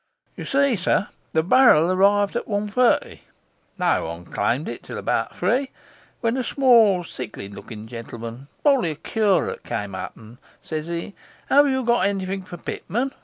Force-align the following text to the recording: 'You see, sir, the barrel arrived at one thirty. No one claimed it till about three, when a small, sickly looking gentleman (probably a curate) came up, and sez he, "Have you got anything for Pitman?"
'You 0.35 0.45
see, 0.45 0.75
sir, 0.75 1.09
the 1.31 1.43
barrel 1.43 1.91
arrived 1.91 2.35
at 2.35 2.47
one 2.47 2.67
thirty. 2.67 3.21
No 3.77 4.07
one 4.07 4.25
claimed 4.25 4.67
it 4.67 4.81
till 4.81 4.97
about 4.97 5.37
three, 5.37 5.69
when 6.21 6.37
a 6.37 6.43
small, 6.43 7.03
sickly 7.03 7.47
looking 7.47 7.85
gentleman 7.85 8.47
(probably 8.63 8.89
a 8.89 8.95
curate) 8.95 9.63
came 9.63 9.93
up, 9.93 10.17
and 10.17 10.39
sez 10.63 10.87
he, 10.87 11.13
"Have 11.49 11.67
you 11.67 11.83
got 11.83 12.07
anything 12.07 12.41
for 12.41 12.57
Pitman?" 12.57 13.11